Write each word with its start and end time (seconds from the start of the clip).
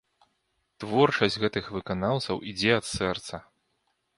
Творчасць 0.83 1.37
гэтых 1.45 1.69
выканаўцаў 1.75 2.35
ідзе 2.53 2.71
ад 2.81 2.85
сэрца. 2.95 3.35